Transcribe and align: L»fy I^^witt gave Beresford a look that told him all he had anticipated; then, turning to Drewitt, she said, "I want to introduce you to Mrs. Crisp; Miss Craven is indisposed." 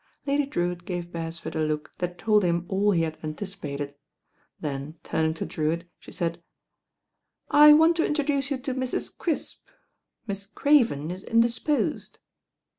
L»fy 0.25 0.47
I^^witt 0.47 0.83
gave 0.85 1.11
Beresford 1.11 1.55
a 1.55 1.59
look 1.59 1.93
that 1.99 2.17
told 2.17 2.43
him 2.43 2.65
all 2.67 2.89
he 2.89 3.03
had 3.03 3.19
anticipated; 3.23 3.93
then, 4.59 4.97
turning 5.03 5.35
to 5.35 5.45
Drewitt, 5.45 5.83
she 5.99 6.11
said, 6.11 6.41
"I 7.51 7.73
want 7.73 7.97
to 7.97 8.05
introduce 8.07 8.49
you 8.49 8.57
to 8.57 8.73
Mrs. 8.73 9.15
Crisp; 9.15 9.67
Miss 10.25 10.47
Craven 10.47 11.11
is 11.11 11.23
indisposed." 11.23 12.17